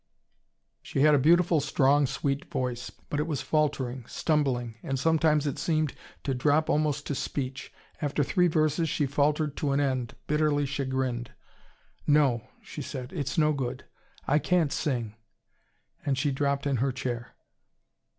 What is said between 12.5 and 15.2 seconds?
she said. "It's no good. I can't sing."